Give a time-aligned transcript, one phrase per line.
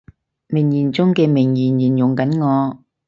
[0.47, 2.79] 名言中嘅名言，形容緊我